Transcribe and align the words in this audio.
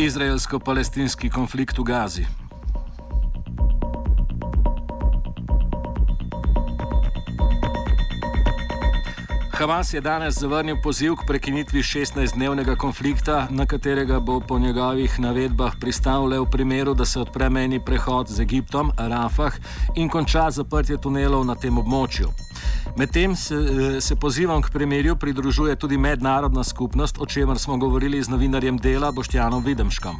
Izraelsko-palestinski 0.00 1.28
konflikt 1.28 1.76
v 1.78 1.84
Gazi. 1.84 2.24
Hamas 9.60 9.94
je 9.94 10.00
danes 10.00 10.34
zavrnil 10.34 10.76
poziv 10.82 11.14
k 11.20 11.26
prekinitvi 11.28 11.82
16-dnevnega 11.84 12.76
konflikta, 12.76 13.46
na 13.50 13.66
katerega 13.66 14.20
bo 14.20 14.40
po 14.40 14.58
njegovih 14.58 15.20
navedbah 15.20 15.72
pristal 15.80 16.28
le 16.28 16.38
v 16.40 16.46
primeru, 16.52 16.94
da 16.94 17.04
se 17.04 17.20
odpre 17.20 17.50
meni 17.50 17.80
prehod 17.84 18.28
z 18.28 18.40
Egiptom, 18.40 18.92
Rafah 18.96 19.52
in 19.96 20.08
konča 20.08 20.50
zaprtje 20.50 20.96
tunelov 20.96 21.44
na 21.44 21.54
tem 21.54 21.78
območju. 21.78 22.30
Medtem 22.96 23.36
se, 23.36 23.54
se 24.00 24.16
pozivom 24.16 24.62
k 24.62 24.72
premirju 24.72 25.16
pridružuje 25.16 25.76
tudi 25.76 25.98
mednarodna 25.98 26.64
skupnost, 26.64 27.20
o 27.20 27.26
čemer 27.26 27.58
smo 27.58 27.76
govorili 27.76 28.22
z 28.22 28.32
novinarjem 28.32 28.78
dela 28.78 29.12
Boštjanom 29.12 29.64
Videmškom. 29.64 30.16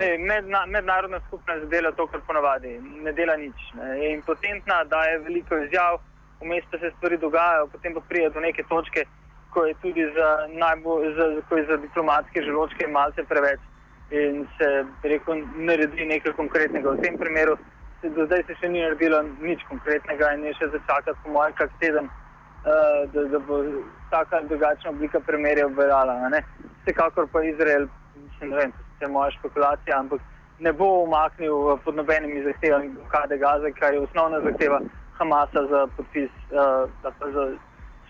Ej, 0.00 0.18
medna, 0.18 0.66
mednarodna 0.66 1.20
skupnost 1.28 1.64
dela 1.70 1.92
to, 1.96 2.06
kar 2.06 2.20
ponavadi, 2.26 2.76
ne 3.04 3.12
dela 3.12 3.36
nič. 3.36 3.72
Ne. 3.74 3.88
Je 4.04 4.12
impotentna, 4.14 4.84
daje 4.84 5.18
veliko 5.24 5.56
izjav 5.64 5.96
vmes 6.40 6.64
pa 6.70 6.78
se 6.78 6.90
stvari 6.96 7.18
dogajajo, 7.18 7.66
potem 7.72 7.94
pa 7.94 8.00
pride 8.08 8.30
do 8.30 8.40
neke 8.40 8.62
točke, 8.68 9.06
ko 9.50 9.64
je 9.64 9.74
tudi 9.82 10.04
za, 10.16 10.28
najbolj, 10.52 11.14
za, 11.16 11.26
ko 11.48 11.56
je 11.56 11.64
za 11.64 11.76
diplomatske 11.76 12.42
želočke 12.42 12.86
malce 12.86 13.24
preveč 13.24 13.60
in 14.10 14.46
se 14.58 14.68
rekel, 15.02 15.42
naredi 15.56 16.04
nekaj 16.06 16.32
konkretnega. 16.32 16.90
V 16.90 17.02
tem 17.02 17.18
primeru 17.18 17.56
se 18.00 18.10
do 18.10 18.26
zdaj 18.26 18.44
se 18.46 18.54
še 18.60 18.68
ni 18.68 18.82
naredilo 18.84 19.22
nič 19.40 19.64
konkretnega 19.68 20.34
in 20.36 20.44
je 20.44 20.54
še 20.60 20.68
začakati, 20.76 21.18
po 21.24 21.32
mojem, 21.34 21.56
kak 21.58 21.72
teden, 21.80 22.06
uh, 22.06 23.00
da, 23.14 23.24
da 23.32 23.40
bo 23.48 23.62
taka 24.12 24.42
drugačna 24.50 24.92
oblika 24.92 25.20
premerja 25.20 25.66
obveljala. 25.66 26.18
Vsekakor 26.84 27.26
pa 27.32 27.42
Izrael, 27.42 27.88
ne 28.42 28.56
vem, 28.56 28.76
to 28.98 29.08
je 29.08 29.10
moja 29.10 29.32
špekulacija, 29.38 29.98
ampak 29.98 30.20
ne 30.60 30.72
bo 30.72 31.02
umaknil 31.02 31.76
pod 31.84 31.96
nobenimi 31.96 32.44
zahtevami 32.44 32.92
blokade 32.94 33.38
Gaze, 33.38 33.72
kar 33.72 33.94
je 33.94 34.04
osnovna 34.04 34.40
zahteva. 34.40 34.80
Hamasa 35.18 35.66
za 35.70 35.86
podpis, 35.96 36.30
uh, 36.52 36.88
za 37.02 37.44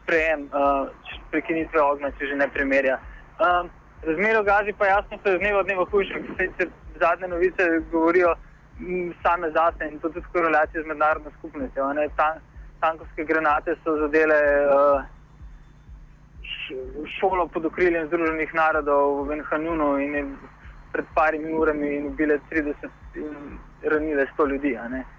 sprejem 0.02 0.48
uh, 0.52 0.88
prekinitve 1.30 1.82
ognja, 1.82 2.10
če 2.18 2.30
že 2.30 2.36
ne 2.36 2.48
primerja. 2.48 2.98
Um, 3.42 3.70
Razmero 4.06 4.42
v 4.42 4.46
Gazi 4.46 4.72
pa 4.78 4.86
jasno 4.86 5.18
se 5.22 5.32
z 5.34 5.38
dneva 5.38 5.62
v 5.62 5.66
dnevo 5.66 5.84
hujše, 5.90 6.20
ker 6.58 6.68
zadnje 7.00 7.28
novice 7.28 7.64
govorijo 7.90 8.34
m, 8.80 9.14
same 9.22 9.50
zase 9.50 9.88
in 9.90 9.98
to 9.98 10.08
tudi 10.08 10.26
korelacije 10.32 10.82
z 10.82 10.86
mednarodno 10.86 11.30
skupnostjo. 11.38 11.88
Tan, 12.16 12.38
tankovske 12.80 13.24
granate 13.24 13.74
so 13.84 13.96
zadele 13.98 14.38
uh, 14.66 15.02
šolo 17.18 17.48
pod 17.48 17.66
okriljem 17.66 18.06
Združenih 18.06 18.54
narodov 18.54 19.22
v 19.22 19.28
Benhanunu 19.34 19.98
in 19.98 20.36
pred 20.92 21.06
parimi 21.14 21.52
urami 21.52 22.06
ubile 22.06 22.38
30 22.50 22.88
in 23.14 23.58
ranile 23.82 24.26
100 24.38 24.48
ljudi 24.50 24.76
uh, 24.76 25.15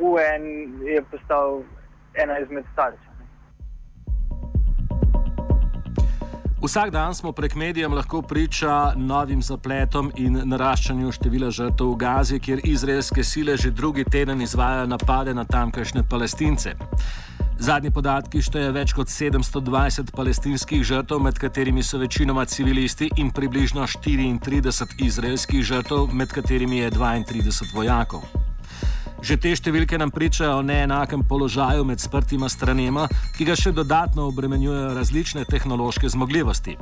UN 0.00 0.44
je 0.86 1.02
postal 1.10 1.62
ena 2.14 2.38
izmed 2.38 2.64
tarč. 2.76 2.98
Vsak 6.62 6.90
dan 6.90 7.14
smo 7.14 7.32
prek 7.32 7.54
medijev 7.54 7.92
lahko 7.94 8.22
priča 8.22 8.92
novim 8.96 9.42
zapletom 9.42 10.10
in 10.16 10.40
naraščanju 10.44 11.12
števila 11.12 11.50
žrtev 11.50 11.92
v 11.92 11.96
Gazi, 11.96 12.40
kjer 12.40 12.60
izraelske 12.64 13.24
sile 13.24 13.56
že 13.56 13.70
drugi 13.70 14.04
teden 14.04 14.42
izvajajo 14.42 14.86
napade 14.86 15.34
na 15.34 15.44
tamkajšnje 15.44 16.02
palestince. 16.10 16.74
Zadnji 17.58 17.90
podatki 17.90 18.42
šteje 18.42 18.72
več 18.74 18.92
kot 18.94 19.06
720 19.06 20.10
palestinskih 20.16 20.82
žrtev, 20.82 21.22
med 21.22 21.38
katerimi 21.38 21.82
so 21.82 21.98
večinoma 21.98 22.44
civilisti, 22.44 23.10
in 23.16 23.30
približno 23.30 23.86
34 23.86 25.06
izraelskih 25.06 25.62
žrtev, 25.62 26.10
med 26.12 26.34
katerimi 26.34 26.78
je 26.78 26.90
32 26.90 27.74
vojakov. 27.74 28.47
Že 29.18 29.34
te 29.42 29.50
številke 29.50 29.98
nam 29.98 30.12
pričajo 30.14 30.60
o 30.60 30.62
neenakem 30.62 31.24
položaju 31.26 31.82
med 31.82 31.98
sprtima 31.98 32.46
stranema, 32.46 33.08
ki 33.34 33.48
ga 33.48 33.56
še 33.58 33.72
dodatno 33.74 34.28
obremenjujejo 34.30 34.92
različne 34.94 35.42
tehnološke 35.50 36.06
zmogljivosti. 36.14 36.76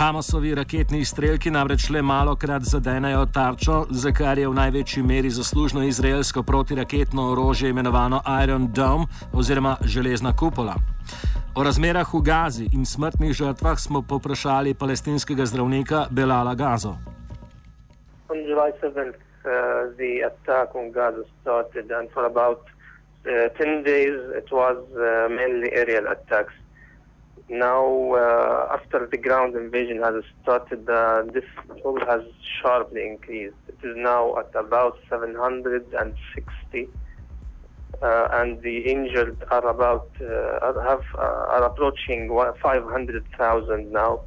Hamasovi 0.00 0.54
raketni 0.56 1.02
izstrelki 1.04 1.52
namreč 1.52 1.90
le 1.92 2.00
malo 2.00 2.32
krat 2.40 2.64
zadenejo 2.64 3.26
tarčo, 3.34 3.84
za 3.90 4.12
kar 4.16 4.40
je 4.40 4.48
v 4.48 4.56
največji 4.56 5.04
meri 5.04 5.28
zaslužno 5.28 5.84
izraelsko 5.84 6.42
protiraketno 6.48 7.28
orožje 7.34 7.68
imenovano 7.68 8.22
Iron 8.40 8.72
Dome 8.72 9.10
oziroma 9.32 9.76
Železna 9.84 10.32
kupola. 10.32 10.80
O 11.54 11.62
razmerah 11.66 12.08
v 12.08 12.24
Gazi 12.24 12.70
in 12.72 12.88
smrtnih 12.88 13.36
žrtvah 13.36 13.76
smo 13.76 14.00
poprašali 14.02 14.72
palestinskega 14.74 15.44
zdravnika 15.44 16.06
Belala 16.10 16.54
Gazo. 16.54 16.96
On 18.30 18.38
July 18.38 18.72
7th, 18.80 19.18
Uh, 19.20 19.29
the 19.44 20.30
attack 20.32 20.74
on 20.74 20.92
Gaza 20.92 21.24
started, 21.42 21.90
and 21.90 22.10
for 22.10 22.24
about 22.24 22.64
uh, 23.26 23.48
10 23.48 23.82
days 23.82 24.18
it 24.34 24.50
was 24.50 24.78
uh, 24.94 25.28
mainly 25.30 25.72
aerial 25.72 26.06
attacks. 26.06 26.54
Now, 27.48 28.14
after 28.72 29.08
the 29.10 29.16
ground 29.16 29.56
invasion 29.56 30.00
has 30.02 30.22
started, 30.42 30.86
this 31.34 31.44
toll 31.82 31.98
has 32.06 32.22
sharply 32.62 33.04
increased. 33.04 33.56
It 33.66 33.78
is 33.82 33.96
now 33.96 34.38
at 34.38 34.54
about 34.54 34.98
760. 35.08 36.88
Uh, 38.02 38.28
and 38.32 38.62
the 38.62 38.78
injured 38.78 39.36
are 39.50 39.66
about 39.68 40.08
uh, 40.22 40.72
have 40.82 41.04
uh, 41.18 41.20
are 41.20 41.64
approaching 41.64 42.30
500,000 42.62 43.92
now. 43.92 44.20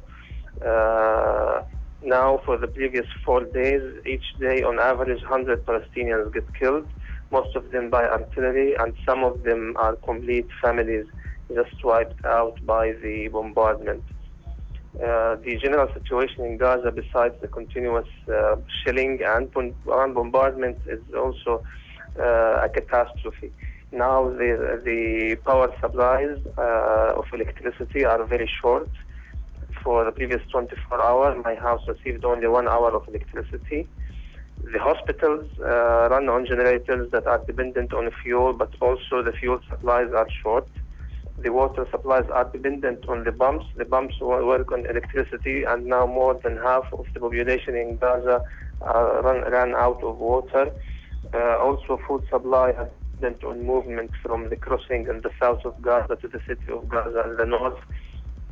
Now, 2.04 2.42
for 2.44 2.58
the 2.58 2.66
previous 2.66 3.06
four 3.24 3.44
days, 3.44 3.82
each 4.04 4.34
day 4.38 4.62
on 4.62 4.78
average 4.78 5.22
100 5.22 5.64
Palestinians 5.64 6.34
get 6.34 6.44
killed, 6.54 6.86
most 7.30 7.56
of 7.56 7.70
them 7.70 7.88
by 7.88 8.04
artillery, 8.04 8.74
and 8.74 8.92
some 9.06 9.24
of 9.24 9.42
them 9.42 9.74
are 9.76 9.96
complete 9.96 10.46
families 10.60 11.06
just 11.48 11.82
wiped 11.82 12.22
out 12.26 12.58
by 12.66 12.92
the 12.92 13.28
bombardment. 13.28 14.04
Uh, 14.96 15.36
the 15.36 15.58
general 15.62 15.90
situation 15.94 16.44
in 16.44 16.58
Gaza, 16.58 16.92
besides 16.92 17.36
the 17.40 17.48
continuous 17.48 18.08
uh, 18.30 18.56
shelling 18.82 19.20
and, 19.24 19.50
bombardment, 19.52 20.76
is 20.86 21.00
also 21.16 21.64
uh, 22.20 22.66
a 22.66 22.68
catastrophe. 22.68 23.50
Now 23.92 24.28
the, 24.28 24.80
the 24.84 25.36
power 25.36 25.74
supplies 25.80 26.38
uh, 26.58 27.14
of 27.16 27.24
electricity 27.32 28.04
are 28.04 28.22
very 28.24 28.46
short 28.60 28.90
for 29.84 30.02
the 30.04 30.12
previous 30.12 30.40
24 30.50 31.00
hours, 31.02 31.44
my 31.44 31.54
house 31.54 31.82
received 31.86 32.24
only 32.24 32.48
one 32.48 32.66
hour 32.66 32.90
of 32.96 33.06
electricity. 33.06 33.86
The 34.72 34.78
hospitals 34.78 35.46
uh, 35.60 36.08
run 36.10 36.28
on 36.30 36.46
generators 36.46 37.10
that 37.10 37.26
are 37.26 37.38
dependent 37.46 37.92
on 37.92 38.10
fuel, 38.22 38.54
but 38.54 38.72
also 38.80 39.22
the 39.22 39.32
fuel 39.32 39.60
supplies 39.68 40.10
are 40.12 40.26
short. 40.42 40.66
The 41.38 41.52
water 41.52 41.86
supplies 41.90 42.24
are 42.32 42.44
dependent 42.44 43.06
on 43.08 43.24
the 43.24 43.32
pumps. 43.32 43.66
The 43.76 43.84
pumps 43.84 44.18
work 44.20 44.72
on 44.72 44.86
electricity, 44.86 45.64
and 45.64 45.84
now 45.84 46.06
more 46.06 46.34
than 46.42 46.56
half 46.56 46.90
of 46.92 47.04
the 47.12 47.20
population 47.20 47.76
in 47.76 47.98
Gaza 47.98 48.40
uh, 48.80 49.20
run, 49.22 49.52
ran 49.52 49.74
out 49.74 50.02
of 50.02 50.18
water. 50.18 50.70
Uh, 51.34 51.58
also, 51.58 52.00
food 52.08 52.22
supply 52.30 52.72
dependent 53.12 53.44
on 53.44 53.66
movement 53.66 54.12
from 54.22 54.48
the 54.48 54.56
crossing 54.56 55.06
in 55.08 55.20
the 55.20 55.30
south 55.38 55.64
of 55.64 55.80
Gaza 55.82 56.16
to 56.16 56.28
the 56.28 56.40
city 56.46 56.72
of 56.72 56.88
Gaza 56.88 57.24
in 57.30 57.36
the 57.36 57.46
north 57.46 57.78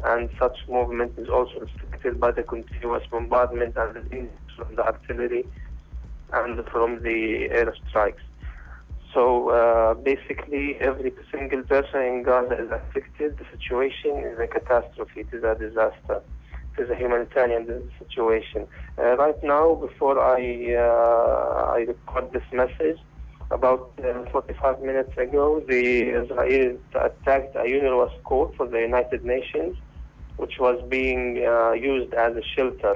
and 0.05 0.29
such 0.39 0.59
movement 0.69 1.13
is 1.19 1.29
also 1.29 1.61
restricted 1.61 2.19
by 2.21 2.31
the 2.31 2.43
continuous 2.43 3.05
bombardment 3.11 3.77
and 3.77 3.95
the 3.95 4.29
from 4.57 4.75
the 4.75 4.85
artillery 4.85 5.47
and 6.33 6.65
from 6.67 7.03
the 7.03 7.49
airstrikes. 7.51 8.25
So 9.15 9.51
uh, 9.51 9.95
basically, 9.95 10.77
every 10.77 11.13
single 11.31 11.63
person 11.63 12.03
in 12.03 12.23
Gaza 12.23 12.65
is 12.65 12.71
affected. 12.71 13.39
The 13.39 13.45
situation 13.57 14.17
is 14.19 14.39
a 14.39 14.47
catastrophe. 14.47 15.21
It 15.21 15.29
is 15.33 15.45
a 15.45 15.55
disaster. 15.55 16.23
It 16.77 16.83
is 16.85 16.91
a 16.91 16.97
humanitarian 16.97 17.91
situation. 17.99 18.67
Uh, 18.99 19.17
right 19.17 19.43
now, 19.45 19.75
before 19.75 20.19
I 20.19 20.75
uh, 20.75 21.73
I 21.77 21.81
record 21.81 22.33
this 22.33 22.49
message, 22.53 22.99
about 23.51 23.93
uh, 24.03 24.25
45 24.31 24.81
minutes 24.81 25.17
ago, 25.19 25.63
the 25.69 26.09
Israel 26.23 26.79
attacked 26.95 27.55
a 27.55 27.65
UNRWA 27.65 28.19
school 28.21 28.55
for 28.57 28.67
the 28.67 28.81
United 28.81 29.25
Nations 29.27 29.77
which 30.43 30.57
was 30.59 30.79
being 30.89 31.25
uh, 31.47 31.73
used 31.73 32.13
as 32.15 32.33
a 32.37 32.45
shelter 32.55 32.95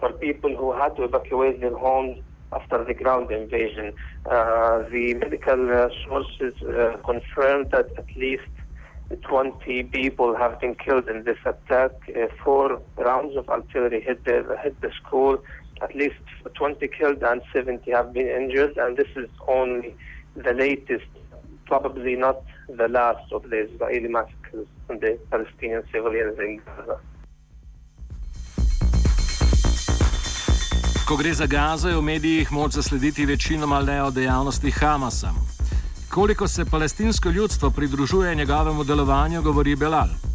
for 0.00 0.10
people 0.26 0.52
who 0.56 0.72
had 0.72 0.96
to 0.96 1.02
evacuate 1.04 1.60
their 1.60 1.76
homes 1.76 2.18
after 2.52 2.82
the 2.84 2.94
ground 2.94 3.30
invasion. 3.30 3.92
Uh, 4.26 4.82
the 4.94 5.14
medical 5.14 5.60
uh, 5.70 5.88
sources 6.04 6.54
uh, 6.62 6.96
confirmed 7.04 7.70
that 7.70 7.88
at 7.98 8.10
least 8.16 8.50
20 9.22 9.82
people 9.98 10.34
have 10.34 10.58
been 10.60 10.74
killed 10.74 11.06
in 11.08 11.24
this 11.24 11.38
attack. 11.44 11.92
Uh, 12.08 12.26
four 12.42 12.80
rounds 12.96 13.36
of 13.36 13.48
artillery 13.48 14.00
hit 14.00 14.24
the, 14.24 14.56
hit 14.62 14.80
the 14.80 14.90
school. 15.00 15.38
At 15.82 15.94
least 15.94 16.22
20 16.54 16.88
killed 16.88 17.22
and 17.22 17.42
70 17.52 17.90
have 17.90 18.12
been 18.12 18.28
injured, 18.28 18.76
and 18.76 18.96
this 18.96 19.08
is 19.16 19.28
only 19.48 19.94
the 20.34 20.54
latest, 20.54 21.10
probably 21.72 22.16
not 22.16 22.36
the 22.80 22.88
last 22.88 23.32
of 23.32 23.42
the 23.50 23.58
Israeli 23.66 24.08
massacres 24.08 24.66
on 24.90 24.98
the 25.04 25.12
Palestinian 25.30 25.82
civilians 25.92 26.36
in 26.38 26.60
Gaza. 26.64 26.96
Ko 31.08 31.16
gre 31.16 31.32
za 31.34 31.46
Gazo, 31.46 31.88
je 31.88 31.96
v 31.96 32.02
medijih 32.02 32.52
moč 32.52 32.72
zaslediti 32.72 33.26
večinoma 33.26 33.78
le 33.80 34.02
o 34.02 34.10
dejavnosti 34.10 34.70
Hamasa. 34.70 35.30
Koliko 36.10 36.48
se 36.48 36.64
palestinsko 36.64 37.30
ljudstvo 37.30 37.70
pridružuje 37.70 38.34
njegovemu 38.34 38.84
delovanju, 38.84 39.42
govori 39.42 39.76
Belal. 39.76 40.31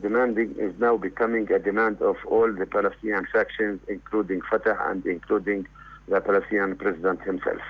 Demanding 0.00 0.54
is 0.58 0.74
now 0.78 0.96
becoming 0.96 1.50
a 1.52 1.58
demand 1.58 2.00
of 2.02 2.16
all 2.26 2.52
the 2.52 2.66
Palestinian 2.66 3.26
factions, 3.32 3.80
including 3.88 4.40
Fatah 4.42 4.76
and 4.88 5.04
including 5.06 5.66
the 6.08 6.20
Palestinian 6.20 6.76
president 6.76 7.22
himself. 7.22 7.62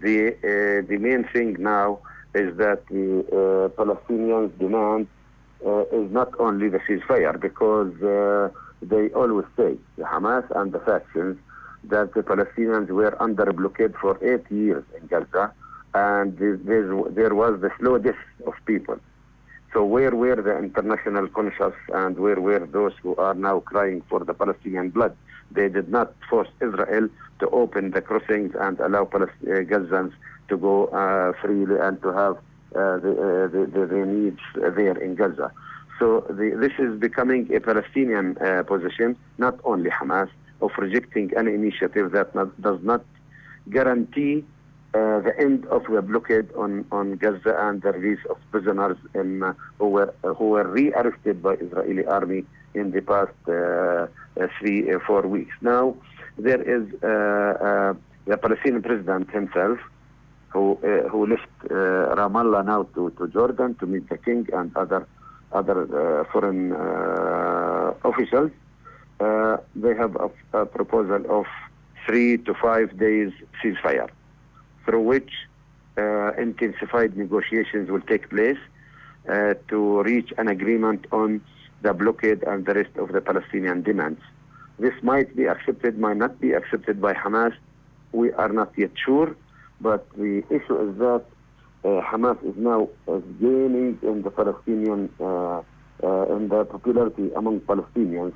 The, 0.00 0.28
uh, 0.28 0.86
the 0.88 0.98
main 0.98 1.24
thing 1.32 1.56
now 1.58 2.00
is 2.34 2.56
that 2.58 2.86
the 2.88 3.20
uh, 3.32 3.82
Palestinians 3.82 4.56
demand 4.58 5.08
uh, 5.66 5.84
is 5.86 6.10
not 6.12 6.30
only 6.38 6.68
the 6.68 6.78
ceasefire, 6.80 7.40
because 7.40 7.94
uh, 8.02 8.50
they 8.82 9.08
always 9.10 9.46
say, 9.56 9.76
the 9.96 10.04
Hamas 10.04 10.44
and 10.56 10.72
the 10.72 10.80
factions, 10.80 11.38
that 11.84 12.14
the 12.14 12.22
Palestinians 12.22 12.88
were 12.88 13.20
under 13.20 13.52
blockade 13.52 13.94
for 14.00 14.18
eight 14.22 14.50
years 14.50 14.84
in 15.00 15.06
Gaza, 15.06 15.52
and 15.94 16.36
there 16.38 17.34
was 17.34 17.60
the 17.60 17.70
slow 17.78 17.98
death 17.98 18.14
of 18.46 18.54
people. 18.66 18.98
So 19.72 19.84
where 19.84 20.14
were 20.14 20.36
the 20.36 20.56
international 20.58 21.28
conscious 21.28 21.74
and 21.92 22.18
where 22.18 22.40
were 22.40 22.66
those 22.66 22.92
who 23.02 23.14
are 23.16 23.34
now 23.34 23.60
crying 23.60 24.02
for 24.08 24.24
the 24.24 24.32
Palestinian 24.32 24.90
blood? 24.90 25.16
They 25.50 25.68
did 25.68 25.88
not 25.90 26.14
force 26.28 26.48
Israel 26.60 27.08
to 27.40 27.48
open 27.50 27.90
the 27.90 28.00
crossings 28.00 28.54
and 28.58 28.80
allow 28.80 29.04
Palest- 29.04 29.44
uh, 29.44 29.62
Gazans 29.70 30.12
to 30.48 30.56
go 30.56 30.86
uh, 30.86 31.32
freely 31.40 31.78
and 31.78 32.00
to 32.02 32.08
have 32.12 32.36
uh, 32.74 32.98
the, 32.98 33.12
uh, 33.12 33.46
the, 33.48 33.70
the, 33.72 33.86
the, 33.86 34.06
needs 34.06 34.40
there 34.54 34.96
in 34.98 35.14
Gaza. 35.14 35.52
So 35.98 36.24
the, 36.28 36.56
this 36.58 36.72
is 36.78 36.98
becoming 36.98 37.52
a 37.54 37.60
Palestinian 37.60 38.36
uh, 38.38 38.62
position, 38.62 39.16
not 39.38 39.58
only 39.64 39.90
Hamas, 39.90 40.28
of 40.60 40.70
rejecting 40.78 41.30
any 41.36 41.54
initiative 41.54 42.12
that 42.12 42.34
not, 42.34 42.60
does 42.60 42.80
not 42.82 43.04
guarantee 43.70 44.44
uh, 44.98 45.20
the 45.20 45.34
end 45.38 45.66
of 45.66 45.82
the 45.94 46.02
blockade 46.02 46.48
on, 46.54 46.84
on 46.90 47.16
Gaza 47.16 47.54
and 47.66 47.82
the 47.82 47.92
release 47.92 48.24
of 48.30 48.36
prisoners 48.50 48.96
in, 49.14 49.42
uh, 49.42 49.54
who 49.78 49.88
were 49.96 50.14
uh, 50.24 50.34
who 50.34 50.46
were 50.54 50.66
re-arrested 50.66 51.42
by 51.42 51.54
Israeli 51.54 52.04
army 52.06 52.44
in 52.74 52.90
the 52.90 53.02
past 53.12 53.40
uh, 53.48 53.52
uh, 53.54 54.46
three 54.58 54.80
four 55.06 55.22
weeks. 55.36 55.54
Now 55.60 55.96
there 56.46 56.62
is 56.76 56.84
the 58.30 58.36
Palestinian 58.44 58.82
president 58.82 59.30
himself 59.30 59.78
who 60.52 60.64
who 61.12 61.26
left 61.26 61.54
Ramallah 62.20 62.64
now 62.72 62.82
to, 62.94 63.10
to 63.18 63.28
Jordan 63.28 63.74
to 63.80 63.86
meet 63.86 64.08
the 64.08 64.18
king 64.18 64.48
and 64.52 64.76
other 64.76 65.06
other 65.52 65.78
foreign 66.32 66.62
officials. 68.10 68.52
they 69.84 69.94
have 70.02 70.14
a, 70.26 70.28
a 70.60 70.66
proposal 70.66 71.22
of 71.38 71.46
three 72.06 72.38
to 72.46 72.52
five 72.54 72.88
days 73.06 73.32
ceasefire 73.60 74.10
through 74.88 75.02
which 75.02 75.32
uh, 75.98 76.32
intensified 76.38 77.14
negotiations 77.14 77.90
will 77.90 78.00
take 78.00 78.30
place 78.30 78.56
uh, 79.28 79.52
to 79.68 80.02
reach 80.02 80.32
an 80.38 80.48
agreement 80.48 81.04
on 81.12 81.42
the 81.82 81.92
blockade 81.92 82.42
and 82.44 82.64
the 82.64 82.72
rest 82.72 82.96
of 82.96 83.12
the 83.12 83.20
Palestinian 83.20 83.82
demands. 83.82 84.20
This 84.78 84.94
might 85.02 85.36
be 85.36 85.44
accepted, 85.44 85.98
might 85.98 86.16
not 86.16 86.40
be 86.40 86.52
accepted 86.52 87.02
by 87.02 87.12
Hamas. 87.12 87.52
We 88.12 88.32
are 88.32 88.48
not 88.48 88.72
yet 88.78 88.92
sure, 89.04 89.36
but 89.78 90.08
the 90.16 90.42
issue 90.48 90.76
is 90.88 90.96
that 90.98 91.24
uh, 91.84 92.00
Hamas 92.00 92.38
is 92.42 92.56
now 92.56 92.88
uh, 93.06 93.18
gaining 93.40 93.98
in 94.02 94.22
the 94.22 94.30
Palestinian, 94.30 95.10
uh, 95.20 95.60
uh, 96.02 96.36
in 96.36 96.48
the 96.48 96.64
popularity 96.64 97.30
among 97.36 97.60
Palestinians. 97.60 98.32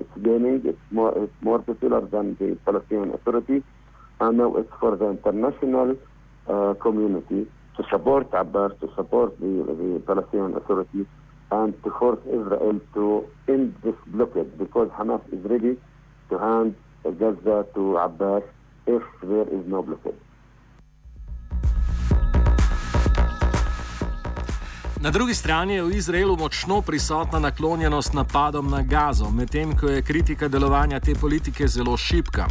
it's 0.00 0.16
gaining, 0.22 0.62
it's 0.64 0.86
more, 0.90 1.12
it's 1.22 1.40
more 1.40 1.60
popular 1.60 2.00
than 2.00 2.36
the 2.40 2.56
Palestinian 2.64 3.14
Authority 3.14 3.62
and 4.22 4.38
now 4.38 4.54
it's 4.54 4.72
for 4.78 4.94
the 4.96 5.08
international 5.10 5.96
uh, 6.46 6.74
community 6.74 7.46
to 7.76 7.82
support 7.90 8.28
Abbas, 8.32 8.72
to 8.80 8.88
support 8.94 9.38
the, 9.40 9.52
the 9.80 10.02
Palestinian 10.06 10.54
Authority, 10.56 11.06
and 11.50 11.74
to 11.82 11.90
force 11.98 12.20
Israel 12.26 12.80
to 12.94 13.26
end 13.48 13.74
this 13.82 13.96
blockade 14.06 14.56
because 14.58 14.88
Hamas 14.90 15.22
is 15.32 15.42
ready 15.44 15.76
to 16.30 16.38
hand 16.38 16.74
Gaza 17.02 17.66
to 17.74 17.96
Abbas 17.96 18.44
if 18.86 19.02
there 19.22 19.48
is 19.48 19.66
no 19.66 19.82
blockade. 19.82 20.20
Na 25.04 25.10
drugi 25.10 25.34
strani 25.34 25.74
je 25.74 25.82
v 25.82 25.96
Izraelu 25.98 26.36
močno 26.36 26.82
prisotna 26.82 27.38
naklonjenost 27.38 28.14
napadom 28.14 28.70
na 28.70 28.82
Gazo, 28.82 29.30
medtem 29.30 29.72
ko 29.80 29.88
je 29.88 30.02
kritika 30.02 30.48
delovanja 30.48 31.00
te 31.00 31.14
politike 31.20 31.66
zelo 31.66 31.96
šipka. 31.96 32.44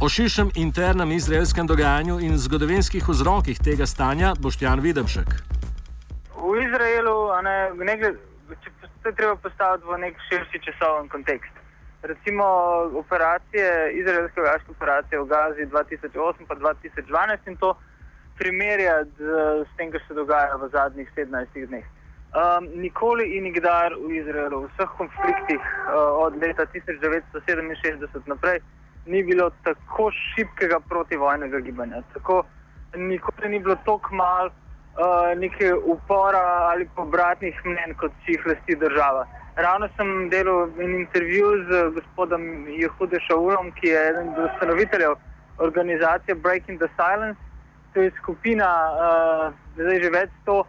O 0.00 0.08
širšem 0.08 0.50
internem 0.54 1.12
izraelskem 1.12 1.66
dogajanju 1.66 2.18
in 2.20 2.36
zgodovinskih 2.38 3.08
vzrokih 3.08 3.58
tega 3.64 3.86
stanja 3.86 4.34
boš 4.38 4.62
Jan 4.62 4.80
Videmšek. 4.80 5.30
V 6.36 6.60
Izraelu 6.66 7.16
ne, 7.42 7.56
ne 7.84 7.96
gled, 7.96 8.16
se 9.02 9.12
treba 9.16 9.36
postaviti 9.36 9.88
v 9.88 9.98
nek 9.98 10.14
širši 10.28 10.60
časovni 10.66 11.08
kontekst. 11.08 11.54
Recimo 12.02 12.44
operacije, 13.00 13.92
izraelske 14.00 14.40
vojaške 14.40 14.70
operacije 14.76 15.20
v 15.20 15.26
Gazi 15.26 15.66
2008 15.72 16.40
in 16.40 16.46
2012 16.46 17.48
in 17.48 17.56
to 17.56 17.76
primerjati 18.38 19.10
z, 19.18 19.24
z 19.64 19.76
tem, 19.76 19.90
kar 19.92 20.02
se 20.08 20.14
dogaja 20.14 20.56
v 20.56 20.68
zadnjih 20.72 21.08
17 21.16 21.66
dneh. 21.66 21.86
Um, 22.28 22.68
nikoli 22.76 23.24
in 23.36 23.48
nikdar 23.48 23.94
v 23.96 24.20
Izraelu, 24.20 24.60
v 24.66 24.70
vseh 24.76 24.90
konfliktih 25.00 25.62
uh, 25.88 26.26
od 26.26 26.36
leta 26.42 26.66
1967 26.66 28.28
naprej, 28.28 28.60
ni 29.06 29.22
bilo 29.24 29.48
tako 29.64 30.10
šibkega 30.12 30.80
protivojnega 30.88 31.60
gibanja. 31.64 32.02
Tako, 32.12 32.44
nikoli 32.96 33.48
ni 33.48 33.58
bilo 33.64 33.76
tako 33.86 34.14
malo 34.14 34.50
uh, 34.52 35.32
neke 35.40 35.72
upora 35.74 36.68
ali 36.68 36.88
obratnih 36.96 37.56
mnen, 37.64 37.96
kot 37.96 38.12
si 38.24 38.36
jih 38.36 38.46
lasti 38.46 38.76
država. 38.76 39.24
Ravno 39.56 39.88
sem 39.96 40.28
delal 40.30 40.68
en 40.78 41.00
intervju 41.00 41.48
z 41.64 41.90
gospodom 41.96 42.68
Jehudem 42.68 43.20
Šaulom, 43.26 43.72
ki 43.72 43.88
je 43.88 44.08
eden 44.10 44.28
od 44.28 44.44
ustanoviteljev 44.52 45.16
organizacije 45.58 46.34
Breaking 46.34 46.78
the 46.78 46.92
Silence 46.94 47.47
to 47.92 48.02
je 48.02 48.10
skupina, 48.22 48.68
uh, 48.92 49.52
zdaj 49.74 50.02
že 50.02 50.10
več 50.10 50.30
sto 50.42 50.58
uh, 50.60 50.66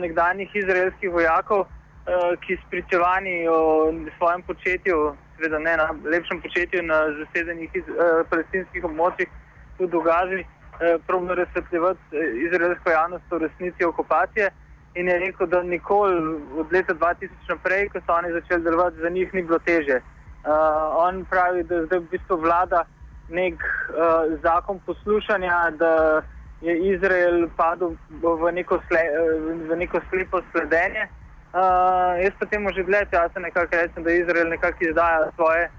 nekdanjih 0.00 0.50
izraelskih 0.54 1.10
vojakov, 1.12 1.66
uh, 1.66 2.34
ki 2.40 2.58
spričevani 2.66 3.48
o 3.48 3.92
svojem 4.18 4.42
početju, 4.42 5.14
seveda 5.36 5.58
ne 5.58 5.76
na 5.76 5.88
lepšem 6.04 6.42
početju 6.42 6.82
na 6.82 7.00
zasedenih 7.18 7.70
iz, 7.74 7.88
uh, 7.88 8.22
palestinskih 8.30 8.84
območjih, 8.84 9.32
tudi 9.78 9.92
dogaži, 9.92 10.44
uh, 10.44 11.00
probno 11.06 11.34
razsvetljevati 11.34 12.22
izraelsko 12.46 12.90
javnost 12.90 13.32
o 13.32 13.38
resnici 13.38 13.84
okupacije. 13.84 14.50
In 14.96 15.08
je 15.08 15.18
rekel, 15.18 15.46
da 15.46 15.62
nikoli 15.62 16.14
od 16.56 16.72
leta 16.72 16.94
2000 16.94 17.28
naprej, 17.48 17.88
ko 17.92 18.00
so 18.00 18.14
oni 18.16 18.32
začeli 18.32 18.62
delovati, 18.64 18.96
za 18.96 19.08
njih 19.08 19.34
ni 19.34 19.42
bilo 19.42 19.58
teže. 19.58 20.00
Uh, 20.00 20.52
on 20.96 21.24
pravi, 21.24 21.62
da 21.68 21.82
zdaj 21.84 21.98
v 21.98 22.08
bistvu 22.10 22.36
vlada 22.40 22.86
nek 23.28 23.54
uh, 23.54 24.38
zakon 24.42 24.78
poslušanja, 24.86 25.70
da 25.78 26.22
je 26.60 26.94
Izrael 26.94 27.48
padel 27.56 27.96
v 28.22 28.52
neko, 28.52 28.80
sle, 28.88 29.02
v 29.68 29.76
neko 29.76 30.00
slepo 30.10 30.40
sledenje. 30.52 31.08
Uh, 31.56 32.20
jaz 32.22 32.32
pa 32.38 32.46
temu 32.46 32.70
že 32.74 32.84
dlje 32.84 33.06
časa 33.10 33.40
nekako 33.40 33.76
rečem, 33.76 34.02
da 34.02 34.12
Izrael 34.12 34.48
nekako 34.48 34.84
izdaja 34.84 35.30
svoje, 35.34 35.70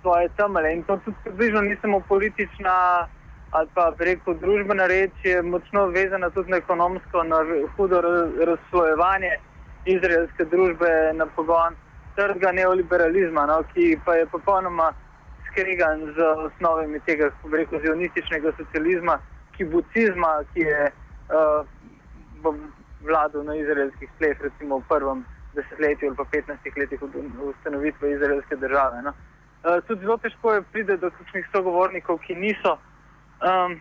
svoje 0.00 0.28
temelje. 0.36 0.74
In 0.74 0.82
to 0.82 0.96
tudi 1.04 1.16
približno 1.24 1.60
ni 1.60 1.76
samo 1.82 2.00
politična 2.00 3.06
ali 3.50 3.68
pa 3.74 3.92
preko 3.98 4.34
družbena 4.34 4.86
reč, 4.86 5.12
je 5.24 5.42
močno 5.42 5.86
vezana 5.86 6.30
tudi 6.30 6.50
na 6.50 6.56
ekonomsko, 6.56 7.22
na 7.22 7.36
hudo 7.76 8.00
razslojevanje 8.44 9.30
izraelske 9.86 10.44
družbe 10.44 11.12
na 11.14 11.26
pogon 11.26 11.76
trga 12.16 12.52
neoliberalizma, 12.52 13.46
no, 13.46 13.60
ki 13.74 13.98
pa 14.04 14.14
je 14.14 14.26
popolnoma 14.26 14.92
skregan 15.56 16.12
z 16.14 16.20
osnovami 16.20 17.00
tega, 17.00 17.30
kako 17.30 17.48
bi 17.48 17.56
rekel, 17.56 17.80
zionističnega 17.80 18.52
socializma, 18.56 19.18
kibucizma, 19.56 20.44
ki 20.52 20.60
je 20.60 20.90
uh, 20.92 22.54
vladal 23.00 23.44
na 23.44 23.56
izraelskih 23.56 24.10
tleh, 24.18 24.36
recimo 24.40 24.78
v 24.78 24.88
prvem 24.88 25.24
desetletju 25.54 26.08
ali 26.08 26.16
pa 26.16 26.24
15 26.24 26.78
letih 26.80 27.00
ustanovitve 27.42 28.12
izraelske 28.12 28.56
države. 28.56 29.02
No. 29.02 29.12
Uh, 29.64 29.80
tudi 29.88 30.00
zelo 30.00 30.16
težko 30.16 30.52
je 30.52 30.62
priti 30.62 30.96
do 30.96 31.10
kakšnih 31.10 31.48
sogovornikov, 31.52 32.18
ki 32.18 32.34
niso 32.34 32.76
um, 32.76 33.80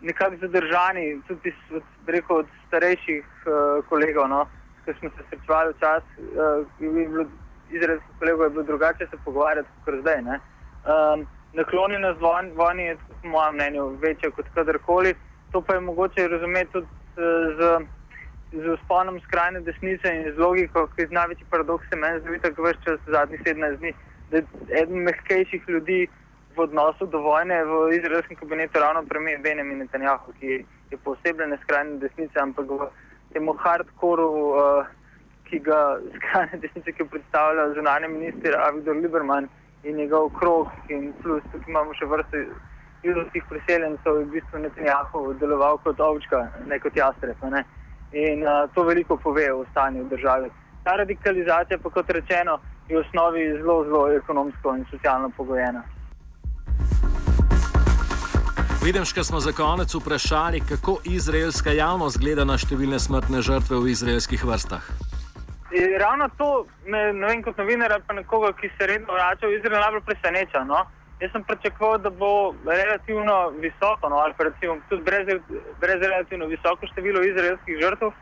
nekako 0.00 0.36
zadržani, 0.36 1.22
tudi 1.28 1.54
od, 1.72 1.82
rekel, 2.06 2.36
od 2.36 2.52
starejših 2.68 3.24
uh, 3.24 3.80
kolegov, 3.88 4.28
no, 4.28 4.44
ki 4.84 4.92
smo 5.00 5.10
se 5.16 5.24
srečevali 5.30 5.72
včasih, 5.72 6.28
uh, 6.36 7.43
izraelskih 7.76 8.18
kolegov 8.18 8.46
je 8.46 8.50
bilo 8.50 8.62
drugače 8.62 9.06
se 9.10 9.16
pogovarjati 9.24 9.68
kot 9.84 9.94
zdaj. 10.00 10.20
Um, 10.20 11.26
naklonjenost 11.52 12.20
vojni 12.56 12.82
je, 12.82 12.96
po 13.22 13.28
mojem 13.28 13.54
mnenju, 13.54 13.86
večja 14.02 14.30
kot 14.30 14.46
kadarkoli. 14.54 15.14
To 15.52 15.60
pa 15.60 15.74
je 15.74 15.80
mogoče 15.80 16.28
razumeti 16.28 16.72
tudi 16.72 16.86
uh, 16.86 17.22
z, 17.58 17.60
z 18.62 18.74
usponom 18.74 19.20
skrajne 19.20 19.60
desnice 19.60 20.14
in 20.16 20.32
z 20.34 20.38
logiko, 20.38 20.86
ki 20.96 21.02
je 21.02 21.08
največji 21.10 21.46
paradoks, 21.50 21.88
se 21.88 21.96
meni 21.96 22.20
zdi, 22.20 22.40
tako 22.42 22.66
več 22.68 22.82
čas 22.84 23.00
zadnjih 23.06 23.40
17 23.46 23.78
dni, 23.78 23.94
da 24.30 24.36
je 24.36 24.44
eden 24.82 25.06
mehkejših 25.08 25.68
ljudi 25.68 26.06
v 26.56 26.60
odnosu 26.62 27.06
do 27.06 27.18
vojne 27.18 27.64
v 27.64 27.94
izraelskem 27.98 28.36
kabinetu 28.36 28.80
ravno 28.80 29.02
premijer 29.08 29.40
Benjamin 29.42 29.78
Netanjahu, 29.78 30.34
ki 30.40 30.64
je 30.90 30.98
posebej 31.04 31.58
skrajne 31.62 31.98
desnice, 32.02 32.38
ampak 32.40 32.70
v 32.70 32.90
tem 33.32 33.48
hardkoru. 33.64 34.28
Uh, 34.50 34.92
ki 35.48 35.58
ga 35.58 35.80
skrajne 36.16 36.60
desnice, 36.62 36.92
ki 36.92 37.04
predstavlja 37.04 37.74
zunanje 37.74 38.08
minister 38.08 38.56
Avigdor 38.68 38.96
Liberman 38.96 39.48
in 39.84 39.96
njegov 39.96 40.30
krog 40.38 40.68
in 40.88 41.12
plus, 41.22 41.42
tukaj 41.52 41.70
imamo 41.70 41.94
še 41.94 42.08
vrste 42.08 42.46
judovskih 43.04 43.44
priseljencev, 43.48 44.20
v 44.22 44.30
bistvu 44.32 44.62
Netanjahu 44.64 45.24
deloval 45.40 45.78
kot 45.84 46.00
ovčka, 46.00 46.46
ne 46.66 46.78
kot 46.80 46.96
jastreb. 46.96 47.36
Ne? 47.52 47.64
In 48.12 48.46
uh, 48.46 48.64
to 48.74 48.84
veliko 48.88 49.16
pove 49.16 49.44
o 49.52 49.64
stanju 49.70 50.04
v 50.04 50.14
državi. 50.16 50.52
Ta 50.84 50.96
radikalizacija, 50.96 51.78
pa 51.82 51.90
kot 51.90 52.10
rečeno, 52.10 52.58
je 52.88 52.96
v 52.96 53.00
osnovi 53.00 53.44
zelo, 53.60 53.84
zelo 53.84 54.06
ekonomsko 54.12 54.76
in 54.76 54.86
socialno 54.90 55.30
pogojena. 55.36 55.82
Vidim, 58.84 59.04
da 59.16 59.24
smo 59.24 59.40
za 59.40 59.52
konec 59.52 59.94
vprašali, 59.94 60.60
kako 60.68 60.98
izraelska 61.04 61.72
javnost 61.72 62.20
gleda 62.20 62.44
na 62.44 62.58
številne 62.60 62.98
smrtne 63.00 63.40
žrtve 63.40 63.80
v 63.80 63.92
izraelskih 63.96 64.44
vrstah. 64.44 65.13
Ravno 65.98 66.28
to 66.38 66.66
me, 66.86 67.12
ne 67.12 67.26
vem, 67.26 67.42
kot 67.42 67.58
novinar 67.58 67.92
ali 67.92 68.02
pa 68.06 68.14
nekoga, 68.14 68.52
ki 68.52 68.70
se 68.78 68.86
redno 68.86 69.14
vrača 69.14 69.46
v 69.46 69.56
Izrael, 69.58 69.80
najbolj 69.82 70.04
preseneča. 70.06 70.62
No? 70.64 70.84
Jaz 71.20 71.32
sem 71.32 71.44
pričakoval, 71.44 71.98
da 71.98 72.10
bo 72.10 72.54
relativno 72.66 73.50
visoko, 73.62 74.08
no, 74.08 74.20
ali 74.22 74.34
pa 74.38 74.44
recimo 74.44 74.76
tudi 74.88 75.02
brez, 75.02 75.26
brez 75.80 76.02
relativno 76.02 76.46
visoko 76.46 76.86
število 76.92 77.22
izraelskih 77.26 77.78
žrtev. 77.82 78.12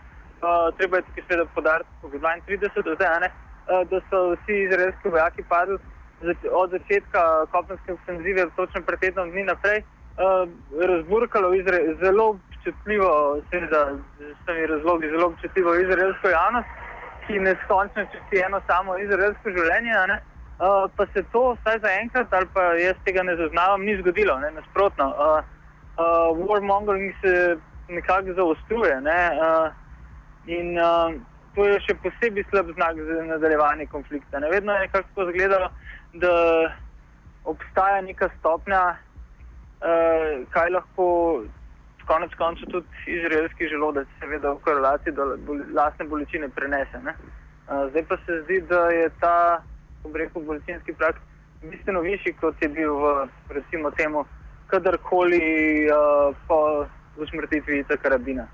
Uh, 0.43 0.73
treba 0.79 0.97
je 0.97 1.07
tukaj 1.09 1.25
seveda 1.29 1.45
podariti, 1.55 1.91
da 2.23 2.31
je 2.31 2.43
32 2.49 2.85
do 2.85 2.95
zdaj, 2.95 3.29
uh, 3.29 3.83
da 3.91 4.01
so 4.11 4.23
vsi 4.33 4.57
izraelski 4.63 5.09
vojaki 5.09 5.43
padli 5.49 5.79
od 6.53 6.71
začetka 6.71 7.47
kopenske 7.53 7.93
ofenzive, 7.93 8.47
točno 8.57 8.83
pred 8.87 9.01
tednom 9.01 9.31
dni 9.31 9.45
naprej, 9.45 9.83
uh, 9.83 10.49
razburkalo 10.89 11.55
Izrael, 11.55 11.95
zelo 12.03 12.29
občutljivo, 12.35 13.41
seveda, 13.51 13.83
z 14.19 14.47
temi 14.47 14.67
razlogi, 14.67 15.11
zelo 15.11 15.27
občutljivo 15.27 15.75
izraelsko 15.75 16.29
javnost 16.29 16.82
ki 17.27 17.39
neskončno 17.39 18.05
čuti 18.13 18.43
eno 18.47 18.61
samo 18.67 18.99
izraelsko 18.99 19.51
življenje. 19.51 20.21
Uh, 20.63 20.87
pa 20.97 21.07
se 21.15 21.25
to, 21.33 21.57
vsaj 21.59 21.79
za 21.83 21.91
enkrat, 22.03 22.33
ali 22.33 22.47
pa 22.55 22.63
jaz 22.79 22.99
tega 23.05 23.23
ne 23.27 23.35
zaznavam, 23.37 23.83
ni 23.83 23.97
zgodilo, 23.99 24.37
ne? 24.39 24.51
nasprotno. 24.55 25.09
Uh, 25.11 25.41
uh, 25.99 26.39
warmongering 26.39 27.15
se 27.23 27.57
nekako 27.89 28.35
zaostruje. 28.37 29.01
Ne? 29.01 29.21
Uh, 29.39 29.73
in 30.47 30.79
uh, 30.79 31.15
to 31.57 31.67
je 31.67 31.81
še 31.87 31.97
posebej 32.05 32.47
slab 32.51 32.71
znak 32.77 33.01
za 33.09 33.25
nadaljevanje 33.33 33.89
konflikta. 33.91 34.39
Ne? 34.39 34.53
Vedno 34.53 34.77
je 34.77 34.87
nekako 34.87 35.27
izgledalo, 35.29 35.73
da 36.15 36.35
obstaja 37.45 38.01
neka 38.07 38.31
stopnja, 38.39 38.85
uh, 38.95 40.47
kaj 40.55 40.71
lahko 40.79 41.09
konec 42.07 42.35
koncev 42.39 42.69
tudi 42.71 42.87
izraelski 43.07 43.69
želodec, 43.69 44.09
seveda 44.21 44.53
v 44.53 44.63
korelaciji 44.65 45.13
do 45.13 45.37
lastne 45.75 46.05
bolečine 46.05 46.49
prenese. 46.49 46.99
Ne? 47.05 47.15
Zdaj 47.91 48.05
pa 48.09 48.17
se 48.27 48.43
zdi, 48.45 48.61
da 48.69 48.89
je 48.91 49.11
ta, 49.21 49.63
kako 50.03 50.19
rekel, 50.19 50.43
bolečinski 50.43 50.93
prak 50.93 51.21
bistveno 51.63 52.01
višji, 52.01 52.33
kot 52.41 52.63
je 52.63 52.69
bil 52.69 52.95
v, 52.95 53.29
recimo, 53.49 53.91
temu, 53.91 54.25
kadarkoli 54.67 55.43
uh, 55.87 56.37
po 56.49 56.87
usmrtitvi 57.17 57.85
tega 57.85 58.03
karabina. 58.03 58.47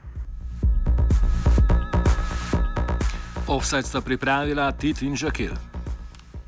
Offset 3.48 3.86
sta 3.86 4.00
pripravila 4.00 4.72
Tit 4.72 5.02
in 5.02 5.16
Žakir. 5.16 5.67